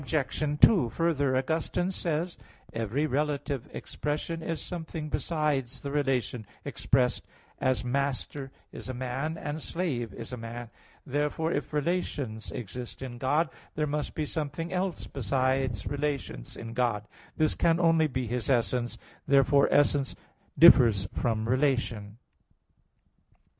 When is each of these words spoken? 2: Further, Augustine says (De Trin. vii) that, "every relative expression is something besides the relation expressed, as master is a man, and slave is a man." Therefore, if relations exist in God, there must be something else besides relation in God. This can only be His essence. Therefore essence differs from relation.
2: 0.57 0.89
Further, 0.89 1.37
Augustine 1.37 1.91
says 1.91 2.35
(De 2.35 2.39
Trin. 2.39 2.47
vii) 2.47 2.53
that, 2.79 2.81
"every 2.81 3.05
relative 3.05 3.69
expression 3.71 4.41
is 4.41 4.59
something 4.59 5.09
besides 5.09 5.81
the 5.81 5.91
relation 5.91 6.43
expressed, 6.65 7.21
as 7.59 7.83
master 7.83 8.49
is 8.71 8.89
a 8.89 8.95
man, 8.95 9.37
and 9.37 9.61
slave 9.61 10.11
is 10.15 10.33
a 10.33 10.37
man." 10.37 10.71
Therefore, 11.05 11.51
if 11.51 11.71
relations 11.71 12.51
exist 12.51 13.03
in 13.03 13.19
God, 13.19 13.51
there 13.75 13.85
must 13.85 14.15
be 14.15 14.25
something 14.25 14.73
else 14.73 15.05
besides 15.05 15.85
relation 15.85 16.45
in 16.57 16.73
God. 16.73 17.07
This 17.37 17.53
can 17.53 17.79
only 17.79 18.07
be 18.07 18.25
His 18.25 18.49
essence. 18.49 18.97
Therefore 19.27 19.67
essence 19.69 20.15
differs 20.57 21.07
from 21.13 21.47
relation. 21.47 22.17